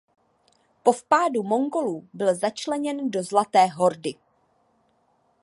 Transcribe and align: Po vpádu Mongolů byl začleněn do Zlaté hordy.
Po 0.83 0.91
vpádu 0.91 1.43
Mongolů 1.43 2.07
byl 2.13 2.35
začleněn 2.35 3.11
do 3.11 3.23
Zlaté 3.23 3.65
hordy. 3.65 4.15